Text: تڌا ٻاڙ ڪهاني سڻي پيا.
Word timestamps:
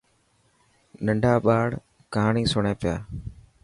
تڌا 1.05 1.33
ٻاڙ 1.45 1.67
ڪهاني 2.13 2.43
سڻي 2.51 2.73
پيا. 2.81 2.95